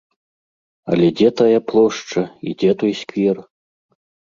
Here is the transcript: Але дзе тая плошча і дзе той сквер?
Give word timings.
Але 0.93 1.09
дзе 1.19 1.29
тая 1.43 1.59
плошча 1.73 2.23
і 2.25 2.49
дзе 2.63 2.71
той 2.83 2.93
сквер? 3.03 3.37